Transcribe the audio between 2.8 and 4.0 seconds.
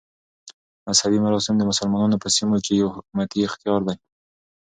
یو حکومتي اختیار دئ.